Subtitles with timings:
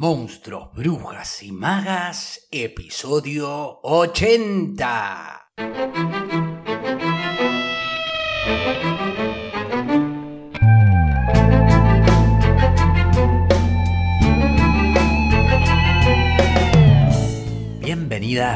[0.00, 5.50] Monstruos, Brujas y Magas, episodio 80.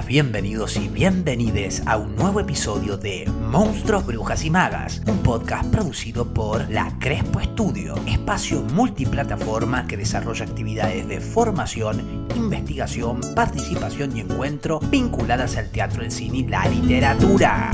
[0.07, 6.33] Bienvenidos y bienvenides a un nuevo episodio de Monstruos, Brujas y Magas, un podcast producido
[6.33, 14.79] por La Crespo Estudio, espacio multiplataforma que desarrolla actividades de formación, investigación, participación y encuentro
[14.79, 17.73] vinculadas al teatro, el cine y la literatura.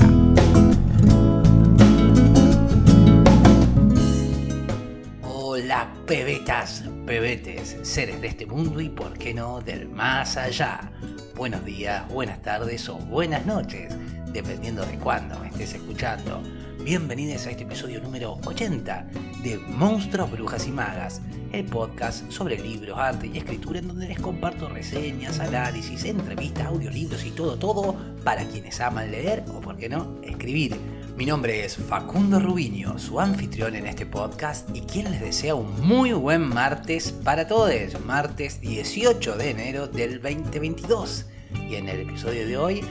[5.21, 10.91] Hola, pebetas, pebetes, seres de este mundo y por qué no del más allá
[11.35, 13.91] buenos días, buenas tardes o buenas noches,
[14.31, 16.43] dependiendo de cuándo me estés escuchando.
[16.83, 19.07] Bienvenidos a este episodio número 80
[19.41, 24.19] de Monstruos, Brujas y Magas, el podcast sobre libros, arte y escritura en donde les
[24.19, 29.89] comparto reseñas, análisis, entrevistas, audiolibros y todo, todo para quienes aman leer o, por qué
[29.89, 30.75] no, escribir.
[31.15, 35.79] Mi nombre es Facundo Rubiño, su anfitrión en este podcast y quien les desea un
[35.85, 37.71] muy buen martes para todos,
[38.05, 41.27] martes 18 de enero del 2022.
[41.69, 42.81] Y en el episodio de hoy,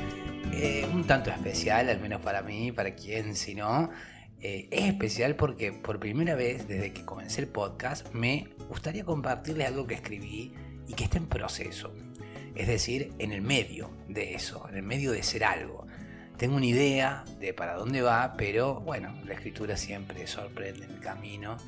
[0.53, 3.91] eh, un tanto especial, al menos para mí, para quien si no,
[4.41, 9.67] eh, es especial porque por primera vez desde que comencé el podcast me gustaría compartirles
[9.69, 10.55] algo que escribí
[10.87, 11.93] y que está en proceso.
[12.55, 15.87] Es decir, en el medio de eso, en el medio de ser algo.
[16.41, 20.99] Tengo una idea de para dónde va, pero bueno, la escritura siempre sorprende en el
[20.99, 21.59] camino.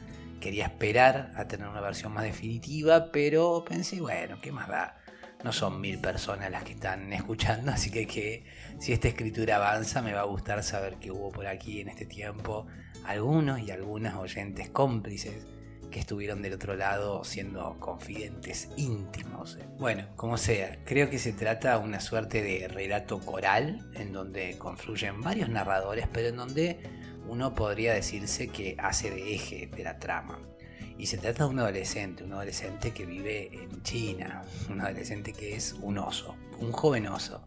[0.40, 4.96] Quería esperar a tener una versión más definitiva, pero pensé, bueno, ¿qué más da?
[5.44, 8.46] no son mil personas las que están escuchando, así que,
[8.78, 12.06] si esta escritura avanza me va a gustar saber que hubo por aquí en este
[12.06, 12.66] tiempo
[13.04, 15.51] algunos y algunas oyentes cómplices
[15.92, 19.58] que estuvieron del otro lado siendo confidentes íntimos.
[19.78, 24.58] Bueno, como sea, creo que se trata de una suerte de relato coral en donde
[24.58, 26.80] confluyen varios narradores, pero en donde
[27.28, 30.40] uno podría decirse que hace de eje de la trama.
[30.98, 35.54] Y se trata de un adolescente, un adolescente que vive en China, un adolescente que
[35.54, 37.44] es un oso, un joven oso.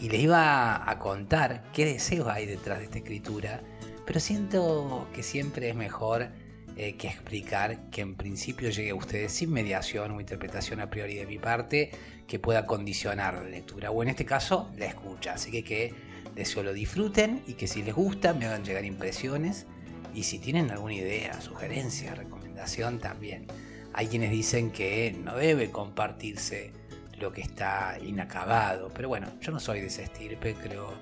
[0.00, 3.62] Y le iba a contar qué deseos hay detrás de esta escritura,
[4.06, 6.28] pero siento que siempre es mejor
[6.76, 11.14] eh, que explicar que en principio llegue a ustedes sin mediación o interpretación a priori
[11.14, 11.90] de mi parte
[12.26, 15.32] que pueda condicionar la lectura, o en este caso la escucha.
[15.32, 15.94] Así que que
[16.34, 19.66] deseo lo disfruten y que si les gusta me hagan llegar impresiones
[20.14, 23.46] y si tienen alguna idea, sugerencia, recomendación también.
[23.94, 26.72] Hay quienes dicen que no debe compartirse
[27.18, 30.92] lo que está inacabado, pero bueno, yo no soy de ese estirpe, creo,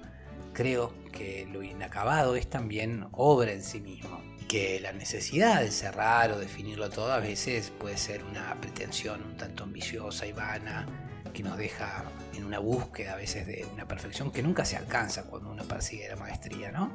[0.53, 4.21] creo que lo inacabado es también obra en sí mismo.
[4.55, 9.37] Que la necesidad de cerrar o definirlo todo a veces puede ser una pretensión un
[9.37, 10.87] tanto ambiciosa y vana
[11.33, 12.05] que nos deja
[12.37, 16.09] en una búsqueda a veces de una perfección que nunca se alcanza cuando uno persigue
[16.09, 16.93] la maestría, ¿no?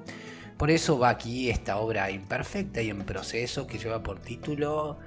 [0.57, 4.97] Por eso va aquí esta obra imperfecta y en proceso que lleva por título,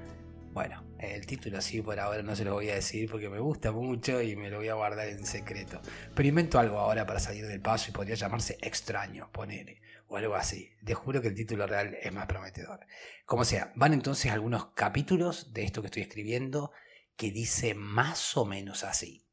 [0.53, 3.73] bueno, el título así por ahora no se lo voy a decir porque me gusta
[3.73, 5.81] mucho y me lo voy a guardar en secreto.
[6.15, 9.81] Pero invento algo ahora para salir del paso y podría llamarse Extraño, ponele,
[10.13, 10.77] o algo así.
[10.85, 12.87] Te juro que el título real es más prometedor.
[13.25, 16.71] Como sea, van entonces algunos capítulos de esto que estoy escribiendo
[17.17, 19.27] que dice más o menos así.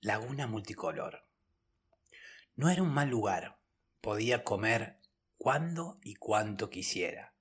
[0.00, 1.28] Laguna multicolor.
[2.54, 3.60] No era un mal lugar.
[4.00, 4.98] Podía comer
[5.36, 7.34] cuando y cuanto quisiera.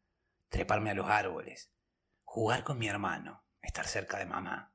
[0.50, 1.72] Treparme a los árboles.
[2.26, 3.46] Jugar con mi hermano.
[3.62, 4.73] Estar cerca de mamá.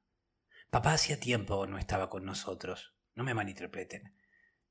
[0.71, 2.95] Papá hacía tiempo no estaba con nosotros.
[3.15, 4.15] No me malinterpreten.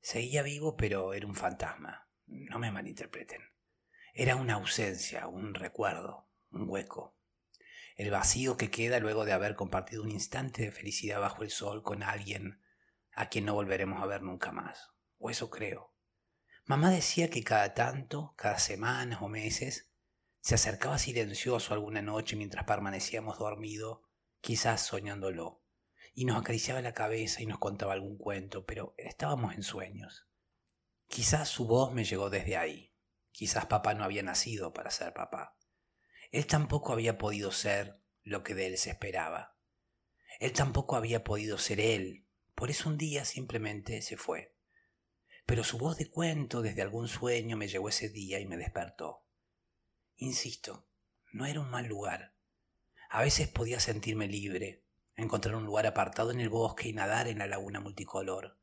[0.00, 2.08] Seguía vivo, pero era un fantasma.
[2.26, 3.42] No me malinterpreten.
[4.14, 7.16] Era una ausencia, un recuerdo, un hueco.
[7.96, 11.82] El vacío que queda luego de haber compartido un instante de felicidad bajo el sol
[11.82, 12.62] con alguien
[13.12, 14.92] a quien no volveremos a ver nunca más.
[15.18, 15.96] O eso creo.
[16.64, 19.90] Mamá decía que cada tanto, cada semana o meses,
[20.38, 24.02] se acercaba silencioso alguna noche mientras permanecíamos dormidos,
[24.40, 25.60] quizás soñándolo,
[26.18, 30.26] y nos acariciaba la cabeza y nos contaba algún cuento, pero estábamos en sueños.
[31.06, 32.92] Quizás su voz me llegó desde ahí.
[33.30, 35.56] Quizás papá no había nacido para ser papá.
[36.32, 39.56] Él tampoco había podido ser lo que de él se esperaba.
[40.40, 42.28] Él tampoco había podido ser él
[42.58, 44.52] por eso un día simplemente se fue.
[45.46, 49.24] Pero su voz de cuento desde algún sueño me llegó ese día y me despertó.
[50.16, 50.88] Insisto,
[51.30, 52.34] no era un mal lugar.
[53.10, 54.82] A veces podía sentirme libre,
[55.18, 58.56] encontrar un lugar apartado en el bosque y nadar en la laguna multicolor.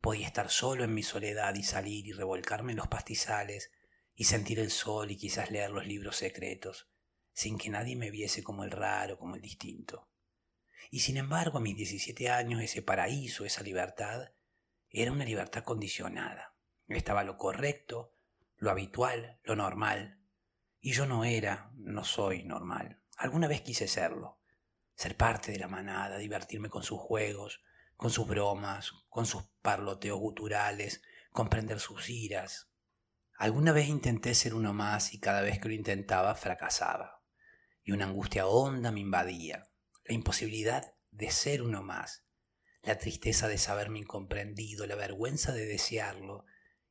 [0.00, 3.72] Podía estar solo en mi soledad y salir y revolcarme en los pastizales
[4.14, 6.90] y sentir el sol y quizás leer los libros secretos,
[7.32, 10.10] sin que nadie me viese como el raro, como el distinto.
[10.90, 14.32] Y sin embargo, a mis 17 años, ese paraíso, esa libertad,
[14.90, 16.54] era una libertad condicionada.
[16.86, 18.14] Estaba lo correcto,
[18.56, 20.20] lo habitual, lo normal.
[20.80, 23.00] Y yo no era, no soy normal.
[23.16, 24.37] Alguna vez quise serlo.
[24.98, 27.62] Ser parte de la manada, divertirme con sus juegos,
[27.96, 32.68] con sus bromas, con sus parloteos guturales, comprender sus iras.
[33.36, 37.22] Alguna vez intenté ser uno más y cada vez que lo intentaba fracasaba.
[37.84, 39.70] Y una angustia honda me invadía.
[40.02, 42.24] La imposibilidad de ser uno más.
[42.82, 46.44] La tristeza de saberme incomprendido, la vergüenza de desearlo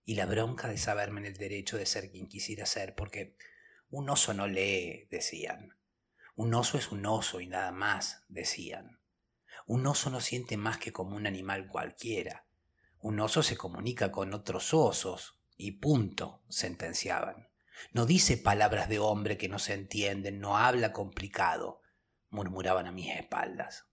[0.06, 3.36] y la bronca de saberme en el derecho de ser quien quisiera ser, porque
[3.90, 5.78] un oso no lee, decían.
[6.38, 9.00] Un oso es un oso y nada más, decían.
[9.66, 12.46] Un oso no siente más que como un animal cualquiera.
[13.00, 17.50] Un oso se comunica con otros osos y punto, sentenciaban.
[17.92, 21.82] No dice palabras de hombre que no se entienden, no habla complicado,
[22.30, 23.88] murmuraban a mis espaldas.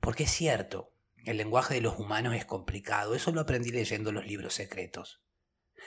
[0.00, 0.94] Porque es cierto,
[1.26, 5.20] el lenguaje de los humanos es complicado, eso lo aprendí leyendo los libros secretos.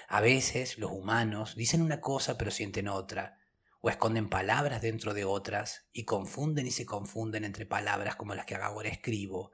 [0.07, 3.39] A veces los humanos dicen una cosa pero sienten otra,
[3.85, 8.45] o esconden palabras dentro de otras y confunden y se confunden entre palabras como las
[8.45, 9.51] que ahora escribo,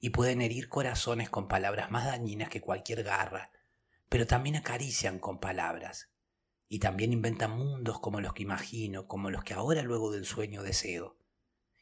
[0.00, 3.52] y pueden herir corazones con palabras más dañinas que cualquier garra,
[4.08, 6.10] pero también acarician con palabras,
[6.68, 10.64] y también inventan mundos como los que imagino, como los que ahora luego del sueño
[10.64, 11.16] deseo,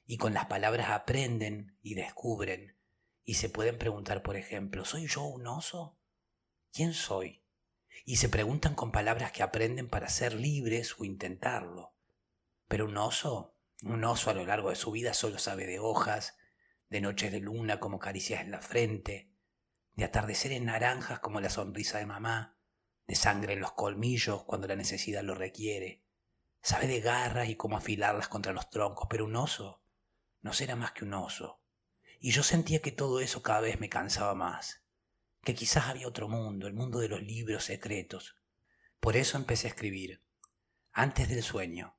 [0.05, 2.77] y con las palabras aprenden y descubren,
[3.25, 5.99] y se pueden preguntar, por ejemplo, ¿soy yo un oso?
[6.71, 7.43] ¿Quién soy?
[8.05, 11.95] Y se preguntan con palabras que aprenden para ser libres o intentarlo.
[12.67, 16.37] Pero un oso, un oso a lo largo de su vida solo sabe de hojas,
[16.91, 19.31] de noches de luna como caricias en la frente,
[19.95, 22.57] de atardeceres naranjas como la sonrisa de mamá,
[23.07, 26.05] de sangre en los colmillos cuando la necesidad lo requiere.
[26.61, 29.83] Sabe de garras y cómo afilarlas contra los troncos, pero un oso
[30.41, 31.61] no será más que un oso.
[32.21, 34.83] Y yo sentía que todo eso cada vez me cansaba más
[35.43, 38.37] que quizás había otro mundo, el mundo de los libros secretos.
[39.01, 40.23] Por eso empecé a escribir,
[40.93, 41.97] antes del sueño,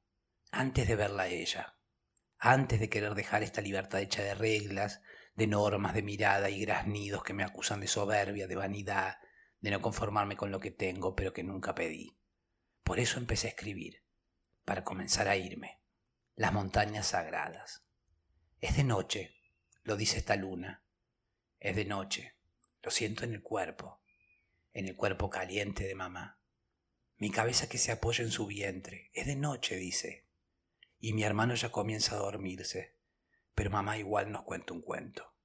[0.52, 1.78] antes de verla a ella,
[2.38, 5.02] antes de querer dejar esta libertad hecha de reglas,
[5.36, 9.20] de normas, de mirada y graznidos que me acusan de soberbia, de vanidad,
[9.62, 12.18] de no conformarme con lo que tengo pero que nunca pedí.
[12.84, 14.04] Por eso empecé a escribir,
[14.66, 15.82] para comenzar a irme.
[16.36, 17.84] Las montañas sagradas.
[18.62, 19.36] Es de noche,
[19.84, 20.84] lo dice esta luna.
[21.60, 22.39] Es de noche.
[22.82, 24.02] Lo siento en el cuerpo,
[24.74, 26.40] en el cuerpo caliente de mamá.
[27.18, 29.12] Mi cabeza que se apoya en su vientre.
[29.14, 30.28] Es de noche, dice.
[31.00, 32.98] Y mi hermano ya comienza a dormirse,
[33.54, 35.36] pero mamá igual nos cuenta un cuento.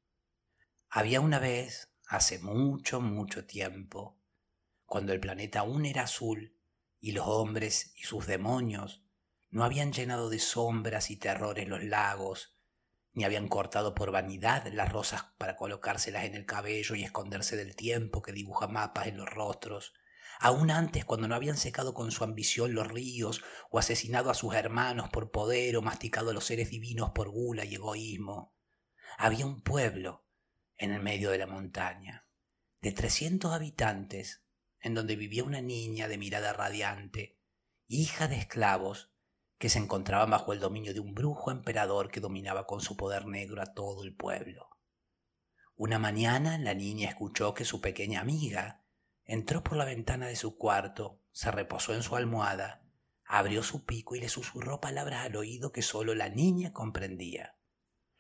[0.88, 4.20] Había una vez, hace mucho, mucho tiempo,
[4.86, 6.56] cuando el planeta aún era azul
[7.00, 9.04] y los hombres y sus demonios
[9.50, 12.53] no habían llenado de sombras y terrores los lagos
[13.14, 17.76] ni habían cortado por vanidad las rosas para colocárselas en el cabello y esconderse del
[17.76, 19.94] tiempo que dibuja mapas en los rostros,
[20.40, 24.54] aún antes cuando no habían secado con su ambición los ríos o asesinado a sus
[24.54, 28.52] hermanos por poder o masticado a los seres divinos por gula y egoísmo.
[29.16, 30.26] Había un pueblo
[30.76, 32.26] en el medio de la montaña,
[32.80, 34.42] de trescientos habitantes,
[34.80, 37.38] en donde vivía una niña de mirada radiante,
[37.86, 39.13] hija de esclavos
[39.64, 43.24] que se encontraban bajo el dominio de un brujo emperador que dominaba con su poder
[43.24, 44.68] negro a todo el pueblo.
[45.74, 48.84] Una mañana la niña escuchó que su pequeña amiga
[49.24, 52.84] entró por la ventana de su cuarto, se reposó en su almohada,
[53.24, 57.56] abrió su pico y le susurró palabras al oído que sólo la niña comprendía.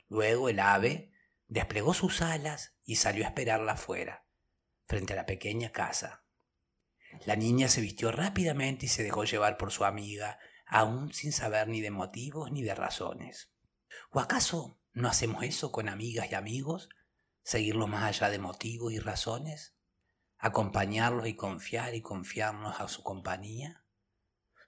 [0.08, 1.12] Luego el ave
[1.46, 4.24] desplegó sus alas y salió a esperarla afuera,
[4.86, 6.24] frente a la pequeña casa.
[7.26, 11.68] La niña se vistió rápidamente y se dejó llevar por su amiga, aún sin saber
[11.68, 13.50] ni de motivos ni de razones.
[14.10, 16.88] ¿O acaso no hacemos eso con amigas y amigos?
[17.42, 19.74] ¿Seguirlos más allá de motivos y razones?
[20.38, 23.84] ¿Acompañarlos y confiar y confiarnos a su compañía?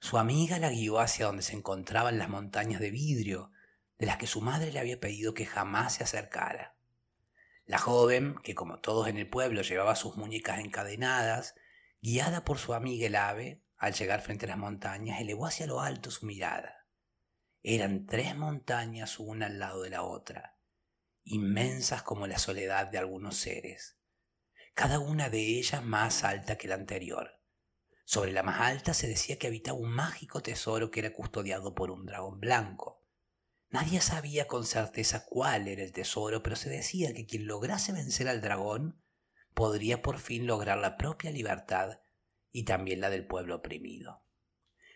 [0.00, 3.50] Su amiga la guió hacia donde se encontraban las montañas de vidrio,
[3.98, 6.76] de las que su madre le había pedido que jamás se acercara.
[7.64, 11.54] La joven, que como todos en el pueblo llevaba sus muñecas encadenadas,
[12.00, 15.80] guiada por su amiga el ave, al llegar frente a las montañas, elevó hacia lo
[15.80, 16.87] alto su mirada.
[17.62, 20.59] Eran tres montañas una al lado de la otra,
[21.25, 23.99] inmensas como la soledad de algunos seres,
[24.75, 27.40] cada una de ellas más alta que la anterior.
[28.04, 31.90] Sobre la más alta se decía que habitaba un mágico tesoro que era custodiado por
[31.90, 33.04] un dragón blanco.
[33.68, 38.28] Nadie sabía con certeza cuál era el tesoro, pero se decía que quien lograse vencer
[38.28, 39.02] al dragón
[39.54, 41.99] podría por fin lograr la propia libertad
[42.56, 44.22] y también la del pueblo oprimido.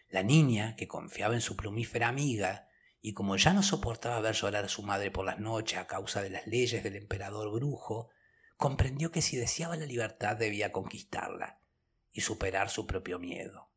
[0.09, 2.69] La niña, que confiaba en su plumífera amiga,
[3.03, 6.23] y como ya no soportaba ver llorar a su madre por las noches a causa
[6.23, 8.09] de las leyes del emperador brujo,
[8.57, 11.61] comprendió que si deseaba la libertad debía conquistarla
[12.13, 13.69] y superar su propio miedo.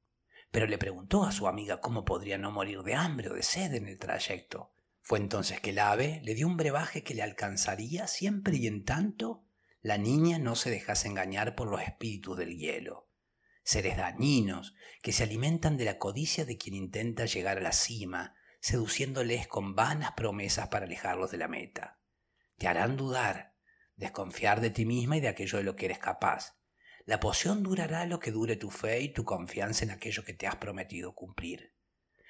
[0.49, 3.73] Pero le preguntó a su amiga cómo podría no morir de hambre o de sed
[3.73, 4.71] en el trayecto.
[5.01, 8.85] Fue entonces que el ave le dio un brebaje que le alcanzaría siempre y en
[8.85, 9.43] tanto
[9.81, 13.09] la niña no se dejase engañar por los espíritus del hielo,
[13.63, 18.35] seres dañinos que se alimentan de la codicia de quien intenta llegar a la cima,
[18.59, 21.99] seduciéndoles con vanas promesas para alejarlos de la meta.
[22.57, 23.55] Te harán dudar,
[23.95, 26.57] desconfiar de ti misma y de aquello de lo que eres capaz.
[27.05, 30.47] La poción durará lo que dure tu fe y tu confianza en aquello que te
[30.47, 31.73] has prometido cumplir.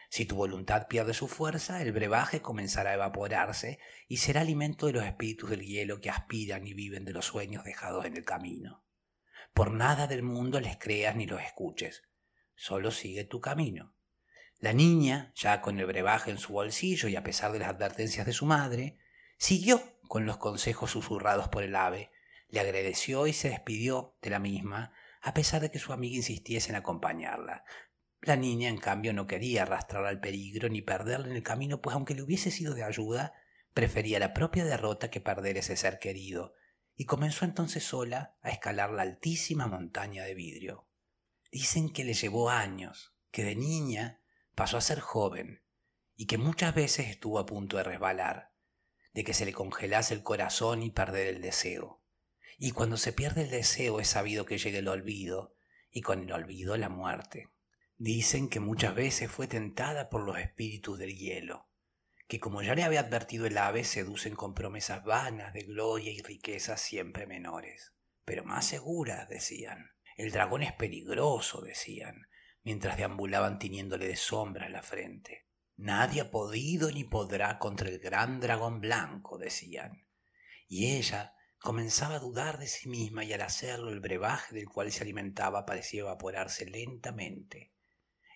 [0.09, 4.93] Si tu voluntad pierde su fuerza, el brebaje comenzará a evaporarse y será alimento de
[4.93, 8.82] los espíritus del hielo que aspiran y viven de los sueños dejados en el camino.
[9.53, 12.03] Por nada del mundo les creas ni los escuches,
[12.55, 13.95] solo sigue tu camino.
[14.59, 18.25] La niña, ya con el brebaje en su bolsillo y a pesar de las advertencias
[18.25, 18.97] de su madre,
[19.37, 22.11] siguió con los consejos susurrados por el ave,
[22.49, 26.69] le agradeció y se despidió de la misma, a pesar de que su amiga insistiese
[26.69, 27.63] en acompañarla,
[28.25, 31.93] la niña, en cambio, no quería arrastrar al peligro ni perderle en el camino, pues
[31.93, 33.33] aunque le hubiese sido de ayuda,
[33.73, 36.53] prefería la propia derrota que perder ese ser querido,
[36.95, 40.87] y comenzó entonces sola a escalar la altísima montaña de vidrio.
[41.51, 44.21] Dicen que le llevó años, que de niña
[44.55, 45.63] pasó a ser joven,
[46.15, 48.53] y que muchas veces estuvo a punto de resbalar,
[49.13, 52.03] de que se le congelase el corazón y perder el deseo.
[52.57, 55.55] Y cuando se pierde el deseo es sabido que llega el olvido,
[55.91, 57.49] y con el olvido la muerte.
[57.97, 61.67] Dicen que muchas veces fue tentada por los espíritus del hielo,
[62.33, 66.19] que como ya le había advertido el ave, seducen con promesas vanas de gloria y
[66.23, 67.93] riquezas siempre menores,
[68.25, 69.91] pero más seguras, decían.
[70.17, 72.27] El dragón es peligroso, decían,
[72.63, 75.45] mientras deambulaban tiñéndole de sombras la frente.
[75.75, 80.07] Nadie ha podido ni podrá contra el gran dragón blanco, decían.
[80.67, 84.91] Y ella comenzaba a dudar de sí misma y al hacerlo el brebaje del cual
[84.91, 87.75] se alimentaba parecía evaporarse lentamente.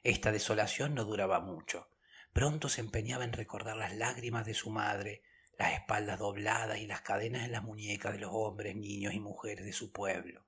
[0.03, 1.89] Esta desolación no duraba mucho.
[2.37, 5.23] Pronto se empeñaba en recordar las lágrimas de su madre,
[5.57, 9.65] las espaldas dobladas y las cadenas en las muñecas de los hombres, niños y mujeres
[9.65, 10.45] de su pueblo.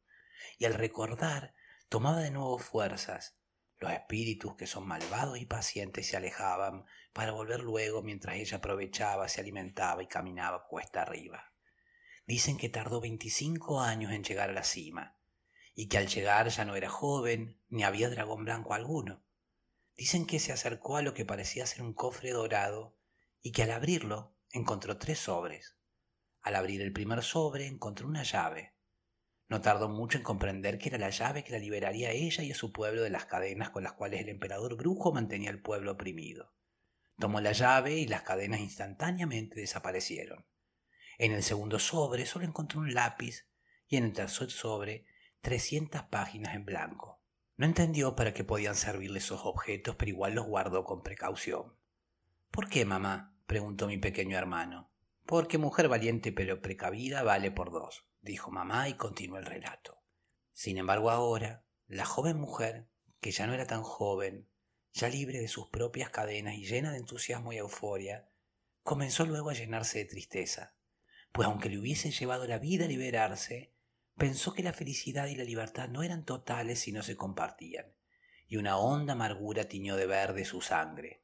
[0.59, 1.55] Y al recordar,
[1.89, 3.39] tomaba de nuevo fuerzas.
[3.79, 9.27] Los espíritus que son malvados y pacientes se alejaban para volver luego mientras ella aprovechaba,
[9.27, 11.53] se alimentaba y caminaba cuesta arriba.
[12.27, 15.17] Dicen que tardó veinticinco años en llegar a la cima,
[15.73, 19.23] y que al llegar ya no era joven, ni había dragón blanco alguno.
[19.99, 22.95] Dicen que se acercó a lo que parecía ser un cofre dorado
[23.41, 25.75] y que al abrirlo encontró tres sobres.
[26.39, 28.77] Al abrir el primer sobre encontró una llave.
[29.49, 32.51] No tardó mucho en comprender que era la llave que la liberaría a ella y
[32.53, 35.91] a su pueblo de las cadenas con las cuales el emperador brujo mantenía al pueblo
[35.91, 36.53] oprimido.
[37.17, 40.45] Tomó la llave y las cadenas instantáneamente desaparecieron.
[41.17, 43.49] En el segundo sobre solo encontró un lápiz
[43.85, 45.07] y en el tercer sobre
[45.41, 47.18] trescientas páginas en blanco.
[47.59, 51.75] No entendió para qué podían servirle esos objetos, pero igual los guardó con precaución.
[52.51, 53.35] ¿Por qué, mamá?
[53.47, 54.93] preguntó mi pequeño hermano.
[55.25, 60.01] Porque mujer valiente pero precavida vale por dos, dijo mamá y continuó el relato.
[60.53, 62.87] Sin embargo, ahora, la joven mujer,
[63.19, 64.47] que ya no era tan joven,
[64.93, 68.29] ya libre de sus propias cadenas y llena de entusiasmo y euforia,
[68.83, 70.77] comenzó luego a llenarse de tristeza,
[71.33, 73.73] pues aunque le hubiese llevado la vida a liberarse,
[74.19, 77.85] Pensó que la felicidad y la libertad no eran totales si no se compartían,
[78.49, 81.23] y una honda amargura tiñó de verde su sangre.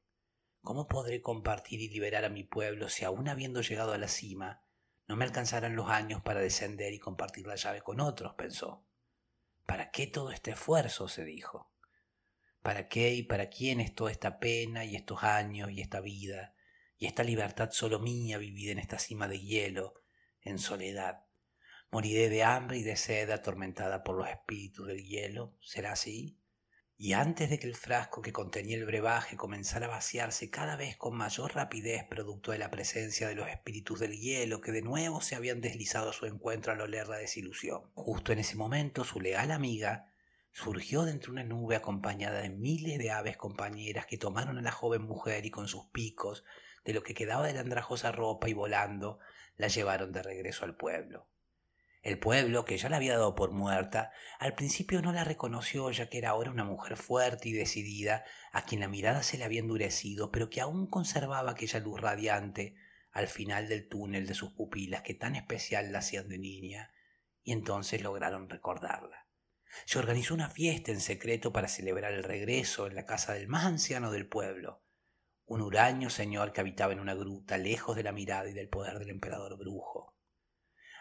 [0.61, 4.63] ¿Cómo podré compartir y liberar a mi pueblo si aún habiendo llegado a la cima,
[5.07, 8.33] no me alcanzarán los años para descender y compartir la llave con otros?
[8.35, 8.85] pensó.
[9.65, 11.09] ¿Para qué todo este esfuerzo?
[11.09, 11.69] se dijo.
[12.61, 16.55] ¿Para qué y para quién es toda esta pena y estos años y esta vida
[16.97, 19.95] y esta libertad solo mía vivida en esta cima de hielo,
[20.39, 21.25] en soledad?
[21.91, 25.55] Moriré de hambre y de sed atormentada por los espíritus del hielo.
[25.61, 26.37] ¿Será así?
[26.97, 30.95] Y antes de que el frasco que contenía el brebaje comenzara a vaciarse cada vez
[30.95, 35.19] con mayor rapidez producto de la presencia de los espíritus del hielo que de nuevo
[35.19, 37.91] se habían deslizado a su encuentro al oler la desilusión.
[37.95, 40.09] Justo en ese momento su leal amiga
[40.53, 44.71] surgió de entre una nube acompañada de miles de aves compañeras que tomaron a la
[44.71, 46.45] joven mujer y con sus picos,
[46.85, 49.19] de lo que quedaba de la andrajosa ropa y volando,
[49.57, 51.27] la llevaron de regreso al pueblo.
[52.05, 56.07] El pueblo, que ya la había dado por muerta, al principio no la reconoció ya
[56.07, 59.61] que era ahora una mujer fuerte y decidida, a quien la mirada se le había
[59.61, 62.75] endurecido, pero que aún conservaba aquella luz radiante
[63.11, 66.91] al final del túnel de sus pupilas que tan especial la hacían de niña,
[67.41, 69.27] y entonces lograron recordarla.
[69.87, 73.65] Se organizó una fiesta en secreto para celebrar el regreso en la casa del más
[73.65, 74.83] anciano del pueblo,
[75.45, 78.99] un huraño señor que habitaba en una gruta lejos de la mirada y del poder
[78.99, 80.14] del emperador brujo.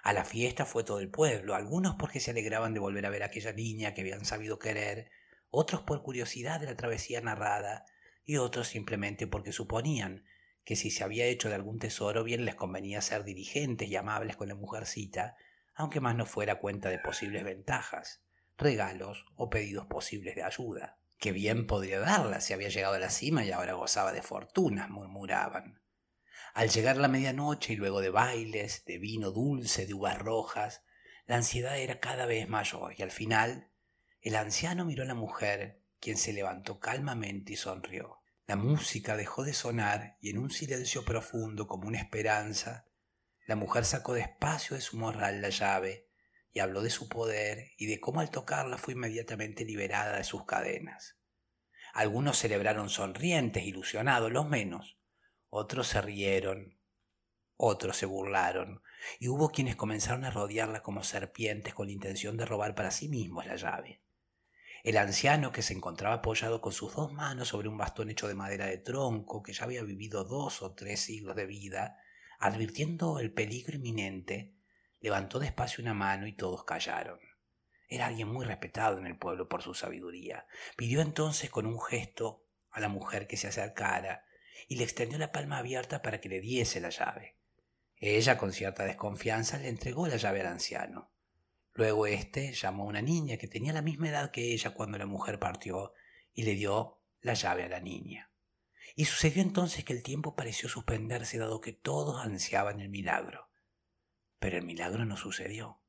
[0.04, 3.22] A la fiesta fue todo el pueblo, algunos porque se alegraban de volver a ver
[3.22, 5.10] a aquella niña que habían sabido querer,
[5.48, 7.86] otros por curiosidad de la travesía narrada,
[8.22, 10.26] y otros simplemente porque suponían
[10.62, 14.36] que si se había hecho de algún tesoro bien les convenía ser dirigentes y amables
[14.36, 15.36] con la mujercita,
[15.74, 18.22] aunque más no fuera cuenta de posibles ventajas,
[18.58, 20.98] regalos o pedidos posibles de ayuda.
[21.16, 24.90] Que bien podría darla si había llegado a la cima y ahora gozaba de fortunas,
[24.90, 25.80] murmuraban.
[26.54, 30.84] Al llegar la medianoche y luego de bailes, de vino dulce, de uvas rojas,
[31.26, 33.70] la ansiedad era cada vez mayor y al final
[34.20, 38.20] el anciano miró a la mujer, quien se levantó calmamente y sonrió.
[38.46, 42.86] La música dejó de sonar y en un silencio profundo como una esperanza,
[43.46, 46.08] la mujer sacó despacio de su morral la llave
[46.52, 50.46] y habló de su poder y de cómo al tocarla fue inmediatamente liberada de sus
[50.46, 51.18] cadenas.
[51.92, 54.98] Algunos celebraron sonrientes, ilusionados, los menos.
[55.56, 56.76] Otros se rieron,
[57.56, 58.82] otros se burlaron,
[59.20, 63.08] y hubo quienes comenzaron a rodearla como serpientes con la intención de robar para sí
[63.08, 64.02] mismos la llave.
[64.82, 68.34] El anciano, que se encontraba apoyado con sus dos manos sobre un bastón hecho de
[68.34, 71.98] madera de tronco, que ya había vivido dos o tres siglos de vida,
[72.40, 74.56] advirtiendo el peligro inminente,
[74.98, 77.20] levantó despacio una mano y todos callaron.
[77.88, 80.48] Era alguien muy respetado en el pueblo por su sabiduría.
[80.76, 84.24] Pidió entonces con un gesto a la mujer que se acercara
[84.68, 87.36] y le extendió la palma abierta para que le diese la llave.
[87.96, 91.10] Ella, con cierta desconfianza, le entregó la llave al anciano.
[91.72, 95.06] Luego éste llamó a una niña que tenía la misma edad que ella cuando la
[95.06, 95.92] mujer partió
[96.32, 98.30] y le dio la llave a la niña.
[98.94, 103.50] Y sucedió entonces que el tiempo pareció suspenderse dado que todos ansiaban el milagro.
[104.38, 105.80] Pero el milagro no sucedió.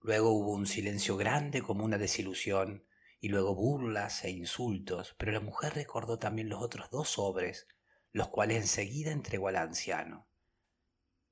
[0.00, 2.84] Luego hubo un silencio grande como una desilusión,
[3.20, 7.68] y luego burlas e insultos, pero la mujer recordó también los otros dos sobres,
[8.12, 10.28] los cuales enseguida entregó al anciano.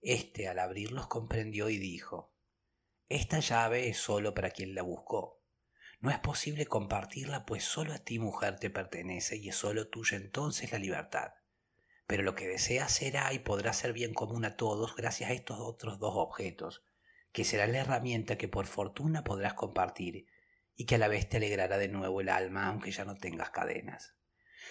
[0.00, 2.30] Este al abrirlos comprendió y dijo
[3.10, 5.43] esta llave es solo para quien la buscó.
[5.99, 10.16] No es posible compartirla, pues solo a ti mujer te pertenece y es solo tuya
[10.16, 11.32] entonces la libertad.
[12.06, 15.58] Pero lo que deseas será y podrá ser bien común a todos gracias a estos
[15.58, 16.84] otros dos objetos,
[17.32, 20.26] que será la herramienta que por fortuna podrás compartir
[20.76, 23.50] y que a la vez te alegrará de nuevo el alma aunque ya no tengas
[23.50, 24.14] cadenas.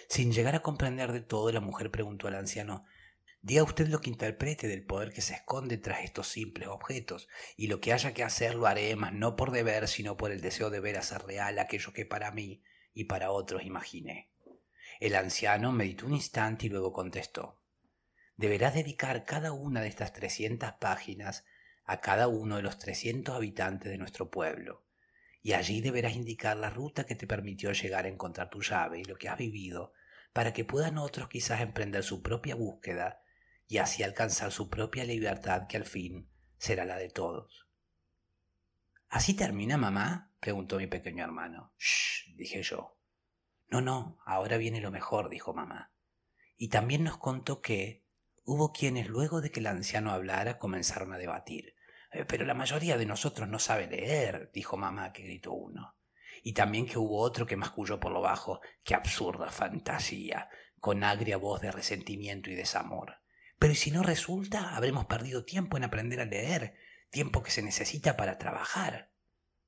[0.08, 2.84] Sin llegar a comprender de todo, la mujer preguntó al anciano
[3.42, 7.26] Diga usted lo que interprete del poder que se esconde tras estos simples objetos,
[7.56, 10.42] y lo que haya que hacer lo haré, mas no por deber, sino por el
[10.42, 14.28] deseo de ver hacer real aquello que para mí y para otros imaginé.
[15.00, 17.58] El anciano meditó un instante y luego contestó
[18.36, 21.44] Deberás dedicar cada una de estas trescientas páginas
[21.84, 24.82] a cada uno de los trescientos habitantes de nuestro pueblo,
[25.42, 29.04] y allí deberás indicar la ruta que te permitió llegar a encontrar tu llave y
[29.04, 29.92] lo que has vivido,
[30.32, 33.22] para que puedan otros quizás emprender su propia búsqueda
[33.66, 37.66] y así alcanzar su propia libertad que al fin será la de todos.
[39.08, 40.32] ¿Así termina, mamá?
[40.40, 41.72] preguntó mi pequeño hermano.
[41.78, 42.96] Shh, dije yo.
[43.68, 45.92] No, no, ahora viene lo mejor, dijo mamá.
[46.56, 48.04] Y también nos contó que
[48.44, 51.74] hubo quienes luego de que el anciano hablara comenzaron a debatir.
[52.12, 55.96] Eh, pero la mayoría de nosotros no sabe leer, dijo mamá, que gritó uno.
[56.42, 58.60] Y también que hubo otro que masculló por lo bajo.
[58.82, 60.48] ¡Qué absurda fantasía!
[60.80, 63.18] con agria voz de resentimiento y desamor.
[63.58, 66.74] Pero si no resulta, habremos perdido tiempo en aprender a leer,
[67.10, 69.12] tiempo que se necesita para trabajar.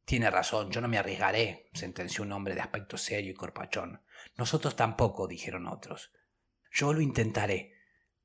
[0.05, 4.03] Tiene razón, yo no me arriesgaré, sentenció un hombre de aspecto serio y corpachón.
[4.37, 6.13] Nosotros tampoco, dijeron otros.
[6.73, 7.72] Yo lo intentaré,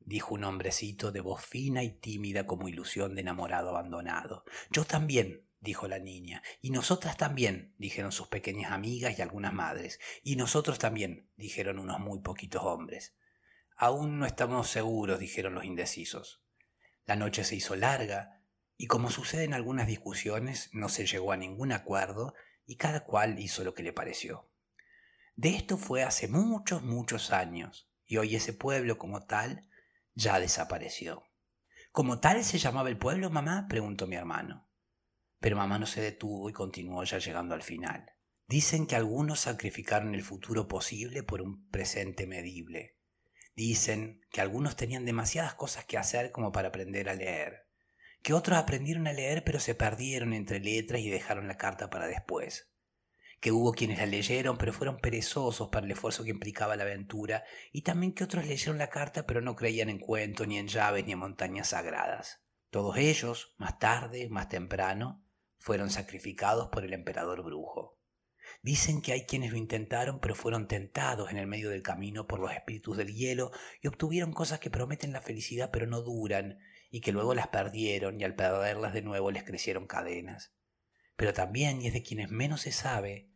[0.08, 4.46] dijo un hombrecito de voz fina y tímida como ilusión de enamorado abandonado.
[4.72, 6.42] Yo también, dijo la niña.
[6.62, 10.00] Y nosotras también, dijeron sus pequeñas amigas y algunas madres.
[10.24, 13.18] Y nosotros también, dijeron unos muy poquitos hombres.
[13.76, 16.42] Aún no estamos seguros, dijeron los indecisos.
[17.06, 18.42] La noche se hizo larga,
[18.78, 22.34] y como sucede en algunas discusiones, no se llegó a ningún acuerdo
[22.66, 24.50] y cada cual hizo lo que le pareció.
[25.36, 29.67] De esto fue hace muchos, muchos años, y hoy ese pueblo como tal
[30.18, 31.24] ya desapareció.
[31.92, 33.68] ¿Como tal se llamaba el pueblo, mamá?
[33.70, 34.68] preguntó mi hermano.
[35.40, 38.12] Pero mamá no se detuvo y continuó ya llegando al final.
[38.48, 42.98] Dicen que algunos sacrificaron el futuro posible por un presente medible,
[43.58, 47.66] Dicen que algunos tenían demasiadas cosas que hacer como para aprender a leer,
[48.22, 52.06] que otros aprendieron a leer pero se perdieron entre letras y dejaron la carta para
[52.06, 52.70] después,
[53.40, 57.44] que hubo quienes la leyeron pero fueron perezosos para el esfuerzo que implicaba la aventura,
[57.72, 61.06] y también que otros leyeron la carta pero no creían en cuentos, ni en llaves,
[61.06, 62.42] ni en montañas sagradas.
[62.70, 65.24] Todos ellos, más tarde, más temprano,
[65.58, 67.98] fueron sacrificados por el emperador brujo.
[68.62, 72.40] Dicen que hay quienes lo intentaron pero fueron tentados en el medio del camino por
[72.40, 77.02] los espíritus del hielo y obtuvieron cosas que prometen la felicidad pero no duran y
[77.02, 80.54] que luego las perdieron y al perderlas de nuevo les crecieron cadenas.
[81.18, 83.28] Pero también, y es de quienes menos se sabe,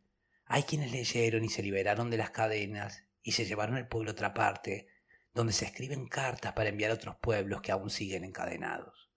[0.46, 4.14] hay quienes leyeron y se liberaron de las cadenas y se llevaron al pueblo a
[4.14, 4.88] otra parte,
[5.34, 9.10] donde se escriben cartas para enviar a otros pueblos que aún siguen encadenados.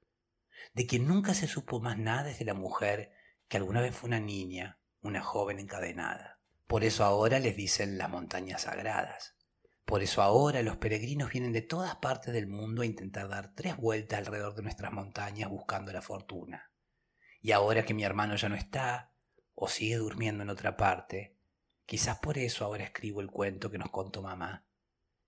[0.72, 3.12] De quien nunca se supo más nada es de la mujer
[3.48, 6.40] que alguna vez fue una niña, una joven encadenada.
[6.66, 9.37] Por eso ahora les dicen las montañas sagradas.
[9.85, 13.77] Por eso ahora los peregrinos vienen de todas partes del mundo a intentar dar tres
[13.77, 16.70] vueltas alrededor de nuestras montañas buscando la fortuna.
[17.44, 19.12] Y ahora que mi hermano ya no está,
[19.54, 21.37] o sigue durmiendo en otra parte,
[21.85, 24.64] quizás por eso ahora escribo el cuento que nos contó mamá.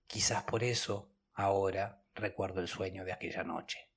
[0.07, 3.91] Quizás por eso ahora recuerdo el sueño de aquella noche.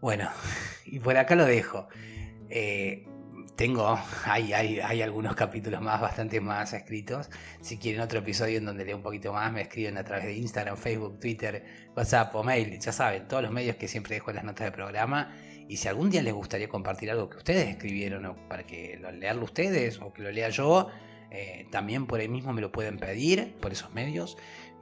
[0.00, 0.28] Bueno,
[0.86, 1.86] y por acá lo dejo.
[2.48, 3.06] Eh,
[3.56, 7.30] tengo, hay, hay, hay, algunos capítulos más, bastante más escritos.
[7.60, 10.34] Si quieren otro episodio en donde leo un poquito más, me escriben a través de
[10.34, 11.64] Instagram, Facebook, Twitter,
[11.96, 12.78] WhatsApp o mail.
[12.78, 15.32] Ya saben, todos los medios que siempre dejo en las notas de programa.
[15.68, 19.44] Y si algún día les gustaría compartir algo que ustedes escribieron para que lo leanlo
[19.44, 20.88] ustedes o que lo lea yo,
[21.30, 24.36] eh, también por ahí mismo me lo pueden pedir por esos medios.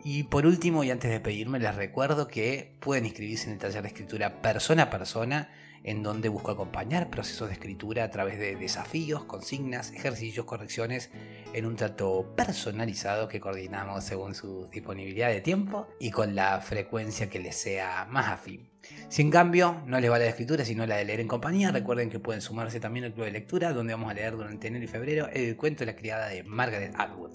[0.04, 3.82] Y por último, y antes de pedirme, les recuerdo que pueden inscribirse en el taller
[3.82, 5.50] de escritura persona a persona
[5.84, 11.10] en donde busco acompañar procesos de escritura a través de desafíos, consignas, ejercicios, correcciones,
[11.52, 17.28] en un trato personalizado que coordinamos según su disponibilidad de tiempo y con la frecuencia
[17.28, 18.70] que les sea más afín.
[19.08, 22.10] Si en cambio no les va la escritura, sino la de leer en compañía, recuerden
[22.10, 24.88] que pueden sumarse también al club de lectura, donde vamos a leer durante enero y
[24.88, 27.32] febrero el cuento de la criada de Margaret Atwood.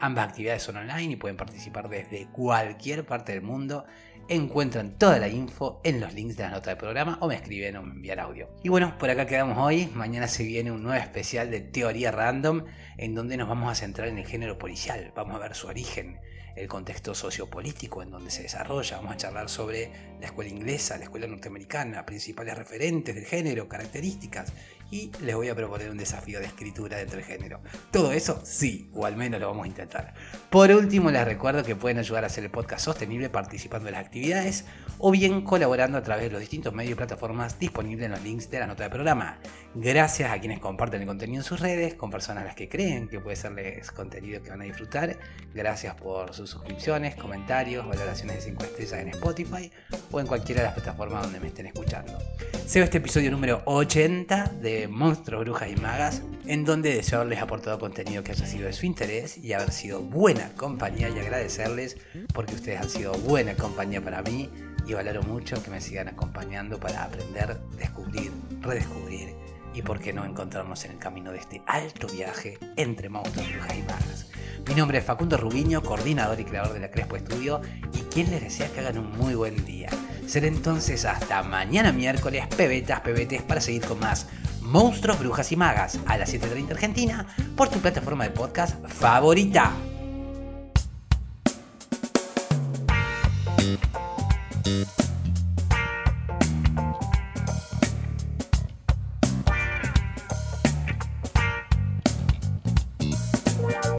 [0.00, 3.84] Ambas actividades son online y pueden participar desde cualquier parte del mundo
[4.28, 7.76] encuentran toda la info en los links de la nota del programa o me escriben
[7.76, 8.48] o me envían audio.
[8.62, 9.90] Y bueno, por acá quedamos hoy.
[9.94, 12.64] Mañana se viene un nuevo especial de Teoría Random
[12.98, 15.12] en donde nos vamos a centrar en el género policial.
[15.16, 16.20] Vamos a ver su origen,
[16.56, 18.96] el contexto sociopolítico en donde se desarrolla.
[18.96, 24.52] Vamos a charlar sobre la escuela inglesa, la escuela norteamericana, principales referentes del género, características
[24.90, 27.60] y les voy a proponer un desafío de escritura dentro del género.
[27.90, 30.14] Todo eso sí, o al menos lo vamos a intentar.
[30.50, 34.04] Por último, les recuerdo que pueden ayudar a hacer el podcast sostenible participando en las
[34.04, 34.64] actividades
[34.98, 38.50] o bien colaborando a través de los distintos medios y plataformas disponibles en los links
[38.50, 39.38] de la nota de programa.
[39.74, 43.08] Gracias a quienes comparten el contenido en sus redes, con personas a las que creen
[43.08, 45.16] que puede serles contenido que van a disfrutar.
[45.54, 49.70] Gracias por sus suscripciones, comentarios, valoraciones de 5 estrellas en Spotify
[50.10, 52.18] o en cualquiera de las plataformas donde me estén escuchando.
[52.66, 54.52] Sea este episodio número 80
[54.86, 58.86] Monstruos, Brujas y Magas, en donde deseo haberles aportado contenido que haya sido de su
[58.86, 61.96] interés y haber sido buena compañía y agradecerles
[62.32, 64.48] porque ustedes han sido buena compañía para mí
[64.86, 69.34] y valoro mucho que me sigan acompañando para aprender, descubrir, redescubrir
[69.74, 73.76] y por qué no encontrarnos en el camino de este alto viaje entre monstruos, brujas
[73.76, 74.26] y magas.
[74.66, 77.60] Mi nombre es Facundo Rubiño, coordinador y creador de la Crespo Estudio
[77.94, 79.88] y quien les desea que hagan un muy buen día.
[80.26, 84.26] Será entonces hasta mañana miércoles, pebetas, pebetes, para seguir con más
[84.68, 87.26] Monstruos, Brujas y Magas a las 7.30 Argentina
[87.56, 89.72] por tu plataforma de podcast favorita.